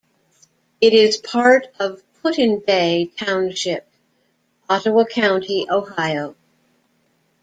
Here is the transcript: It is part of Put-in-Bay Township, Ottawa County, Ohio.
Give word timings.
It 0.81 0.93
is 0.95 1.17
part 1.17 1.67
of 1.79 2.01
Put-in-Bay 2.23 3.11
Township, 3.17 3.87
Ottawa 4.67 5.05
County, 5.05 5.67
Ohio. 5.69 6.33